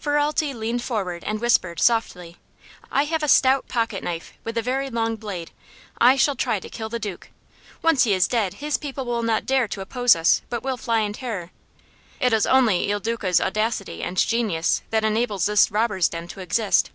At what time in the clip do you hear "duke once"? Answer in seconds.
7.00-8.04